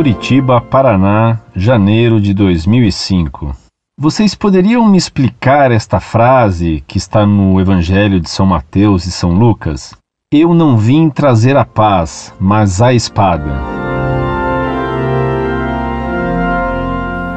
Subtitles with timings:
[0.00, 3.54] Curitiba, Paraná, janeiro de 2005.
[4.00, 9.32] Vocês poderiam me explicar esta frase que está no Evangelho de São Mateus e São
[9.32, 9.94] Lucas?
[10.32, 13.60] Eu não vim trazer a paz, mas a espada.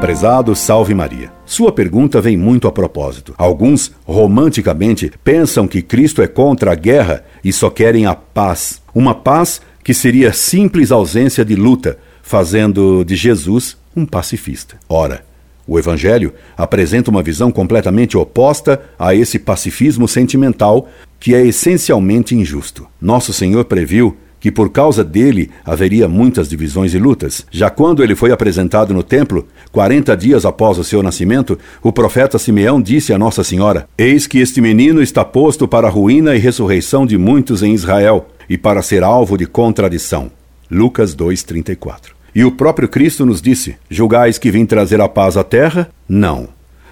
[0.00, 1.32] Prezado Salve Maria.
[1.44, 3.34] Sua pergunta vem muito a propósito.
[3.36, 8.80] Alguns, romanticamente, pensam que Cristo é contra a guerra e só querem a paz.
[8.94, 14.76] Uma paz que seria simples ausência de luta, fazendo de Jesus um pacifista.
[14.88, 15.24] Ora,
[15.66, 20.88] o Evangelho apresenta uma visão completamente oposta a esse pacifismo sentimental
[21.20, 22.86] que é essencialmente injusto.
[23.00, 27.46] Nosso Senhor previu que por causa dele haveria muitas divisões e lutas.
[27.48, 32.40] Já quando ele foi apresentado no templo, 40 dias após o seu nascimento, o profeta
[32.40, 36.40] Simeão disse a Nossa Senhora: Eis que este menino está posto para a ruína e
[36.40, 40.28] ressurreição de muitos em Israel e para ser alvo de contradição.
[40.68, 42.11] Lucas 2:34.
[42.34, 45.90] E o próprio Cristo nos disse: Julgais que vim trazer a paz à terra?
[46.08, 46.48] Não.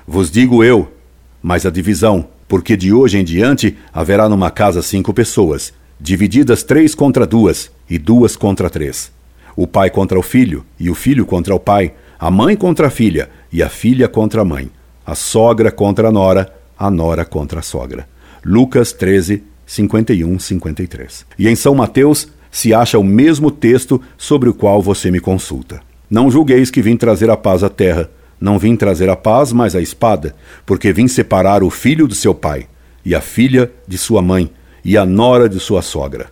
[0.07, 0.93] Vos digo eu,
[1.43, 6.95] mas a divisão, porque de hoje em diante haverá numa casa cinco pessoas, divididas três
[6.95, 9.13] contra duas e duas contra três.
[9.57, 12.91] O pai contra o filho, e o filho contra o pai, a mãe contra a
[12.91, 14.71] filha, e a filha contra a mãe,
[15.07, 18.09] a sogra contra a nora, a nora contra a sogra.
[18.45, 21.27] Lucas 13, 51, 53.
[21.39, 25.81] E em São Mateus, se acha o mesmo texto sobre o qual você me consulta.
[26.11, 28.11] Não julgueis que vim trazer a paz à terra.
[28.41, 30.34] Não vim trazer a paz, mas a espada,
[30.65, 32.67] porque vim separar o filho do seu pai,
[33.05, 34.51] e a filha de sua mãe,
[34.83, 36.28] e a nora de sua sogra.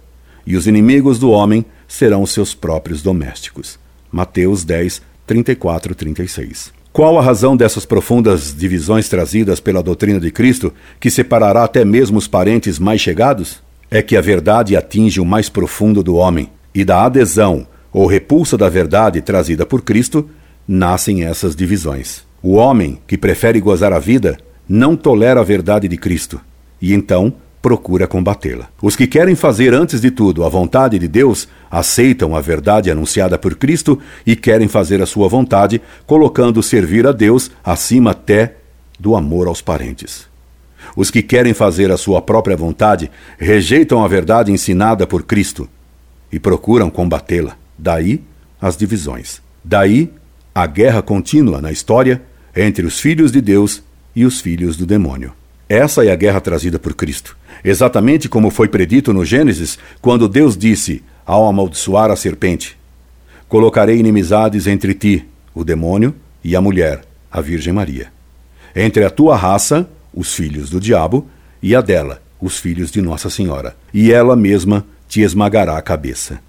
[0.47, 3.79] E os inimigos do homem serão seus próprios domésticos.
[4.11, 6.73] Mateus 10, 34 36.
[6.91, 12.17] Qual a razão dessas profundas divisões trazidas pela doutrina de Cristo, que separará até mesmo
[12.17, 13.63] os parentes mais chegados?
[13.91, 18.57] É que a verdade atinge o mais profundo do homem, e da adesão ou repulsa
[18.57, 20.29] da verdade trazida por Cristo
[20.67, 22.23] nascem essas divisões.
[22.43, 26.41] O homem que prefere gozar a vida não tolera a verdade de Cristo
[26.81, 28.69] e então procura combatê-la.
[28.81, 33.37] Os que querem fazer antes de tudo a vontade de Deus aceitam a verdade anunciada
[33.37, 38.55] por Cristo e querem fazer a sua vontade, colocando servir a Deus acima até
[39.01, 40.29] do amor aos parentes.
[40.97, 45.69] Os que querem fazer a sua própria vontade rejeitam a verdade ensinada por Cristo
[46.33, 47.57] e procuram combatê-la.
[47.77, 48.23] Daí
[48.61, 49.41] as divisões.
[49.65, 50.11] Daí
[50.55, 52.23] a guerra contínua na história
[52.55, 53.83] entre os filhos de Deus
[54.15, 55.33] e os filhos do demônio.
[55.69, 57.37] Essa é a guerra trazida por Cristo.
[57.63, 62.79] Exatamente como foi predito no Gênesis, quando Deus disse, ao amaldiçoar a serpente:
[63.49, 68.11] Colocarei inimizades entre ti, o demônio, e a mulher, a Virgem Maria.
[68.75, 71.27] Entre a tua raça os filhos do diabo,
[71.63, 76.41] e a dela, os filhos de Nossa Senhora, e ela mesma te esmagará a cabeça.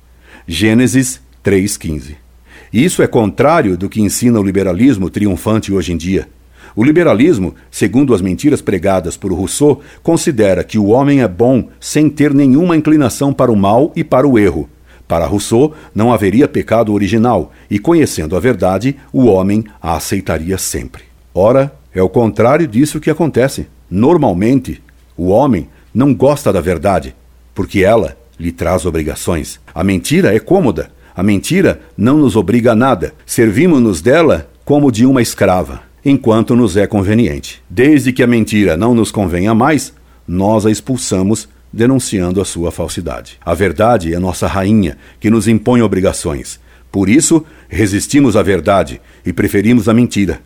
[0.48, 2.16] Gênesis 3,15.
[2.72, 6.28] Isso é contrário do que ensina o liberalismo triunfante hoje em dia.
[6.76, 12.10] O liberalismo, segundo as mentiras pregadas por Rousseau, considera que o homem é bom sem
[12.10, 14.70] ter nenhuma inclinação para o mal e para o erro.
[15.08, 21.04] Para Rousseau, não haveria pecado original, e conhecendo a verdade, o homem a aceitaria sempre.
[21.34, 23.68] Ora, é o contrário disso que acontece.
[23.90, 24.82] Normalmente,
[25.18, 27.16] o homem não gosta da verdade,
[27.54, 29.60] porque ela lhe traz obrigações.
[29.74, 30.92] A mentira é cômoda.
[31.16, 33.14] A mentira não nos obriga a nada.
[33.26, 37.62] Servimos-nos dela como de uma escrava, enquanto nos é conveniente.
[37.70, 39.94] Desde que a mentira não nos convenha mais,
[40.28, 43.38] nós a expulsamos, denunciando a sua falsidade.
[43.44, 46.60] A verdade é nossa rainha, que nos impõe obrigações.
[46.92, 50.40] Por isso, resistimos à verdade e preferimos a mentira.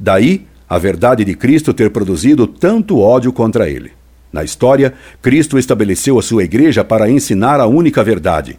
[0.00, 3.92] Daí a verdade de Cristo ter produzido tanto ódio contra ele.
[4.32, 8.58] Na história, Cristo estabeleceu a sua igreja para ensinar a única verdade.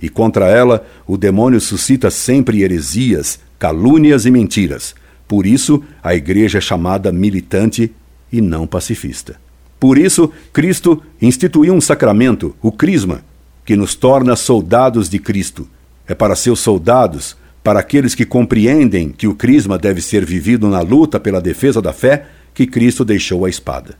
[0.00, 4.94] E contra ela, o demônio suscita sempre heresias, calúnias e mentiras.
[5.28, 7.92] Por isso, a igreja é chamada militante
[8.32, 9.36] e não pacifista.
[9.78, 13.22] Por isso, Cristo instituiu um sacramento, o Crisma,
[13.64, 15.68] que nos torna soldados de Cristo.
[16.06, 20.80] É para seus soldados para aqueles que compreendem que o crisma deve ser vivido na
[20.80, 23.94] luta pela defesa da fé, que Cristo deixou a espada.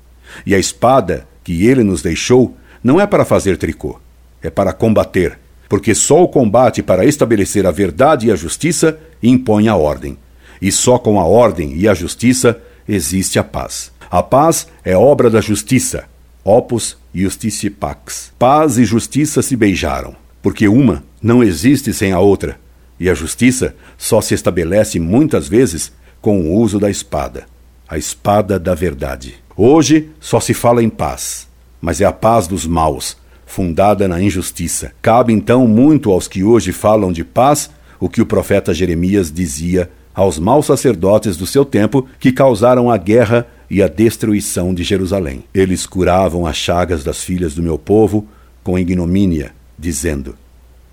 [0.45, 4.01] E a espada que ele nos deixou não é para fazer tricô,
[4.43, 5.39] é para combater,
[5.69, 10.19] porque só o combate para estabelecer a verdade e a justiça impõe a ordem.
[10.61, 13.93] E só com a ordem e a justiça existe a paz.
[14.11, 16.05] A paz é obra da justiça.
[16.45, 18.33] Opus Justice Pax.
[18.39, 22.59] Paz e justiça se beijaram, porque uma não existe sem a outra
[23.03, 27.53] e a justiça só se estabelece muitas vezes com o uso da espada
[27.93, 29.35] a espada da verdade.
[29.55, 31.47] Hoje só se fala em paz,
[31.79, 34.93] mas é a paz dos maus, fundada na injustiça.
[35.03, 37.69] Cabe então muito aos que hoje falam de paz
[38.01, 42.97] o que o profeta Jeremias dizia aos maus sacerdotes do seu tempo que causaram a
[42.97, 45.45] guerra e a destruição de Jerusalém.
[45.53, 48.27] Eles curavam as chagas das filhas do meu povo
[48.65, 50.35] com ignomínia, dizendo: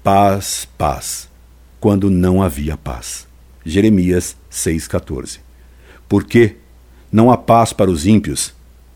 [0.04, 1.29] Paz, paz,
[1.80, 3.28] quando não havia paz.
[3.66, 5.40] Jeremias 6,14.
[6.08, 6.56] Por que
[7.12, 8.54] não há paz para os ímpios?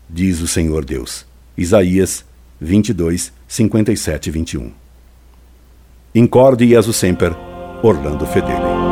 [0.08, 1.24] Diz o Senhor Deus.
[1.56, 2.24] Isaías
[2.60, 4.72] 22, 57 e 21.
[6.14, 7.34] Incorde Jesus Semper,
[7.82, 8.83] Orlando Fedeli.